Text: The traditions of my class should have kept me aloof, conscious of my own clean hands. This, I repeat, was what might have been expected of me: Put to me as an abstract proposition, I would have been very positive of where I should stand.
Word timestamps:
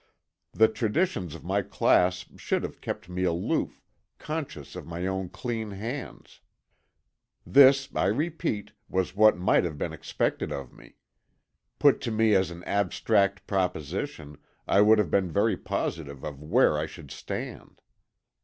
The 0.51 0.67
traditions 0.67 1.35
of 1.35 1.43
my 1.43 1.61
class 1.61 2.25
should 2.35 2.63
have 2.63 2.81
kept 2.81 3.07
me 3.07 3.23
aloof, 3.23 3.83
conscious 4.17 4.75
of 4.75 4.87
my 4.87 5.05
own 5.05 5.29
clean 5.29 5.69
hands. 5.69 6.39
This, 7.45 7.87
I 7.95 8.07
repeat, 8.07 8.71
was 8.89 9.15
what 9.15 9.37
might 9.37 9.63
have 9.63 9.77
been 9.77 9.93
expected 9.93 10.51
of 10.51 10.73
me: 10.73 10.95
Put 11.77 12.01
to 12.01 12.09
me 12.11 12.33
as 12.33 12.49
an 12.49 12.63
abstract 12.63 13.45
proposition, 13.45 14.39
I 14.67 14.81
would 14.81 14.97
have 14.97 15.11
been 15.11 15.31
very 15.31 15.55
positive 15.55 16.23
of 16.25 16.41
where 16.41 16.79
I 16.79 16.87
should 16.87 17.11
stand. 17.11 17.79